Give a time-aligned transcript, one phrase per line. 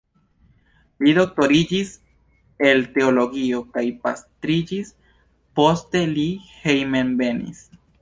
[1.07, 1.91] Li doktoriĝis
[2.71, 4.93] el teologio kaj pastriĝis,
[5.61, 6.29] poste li
[6.67, 7.67] hejmenvenis.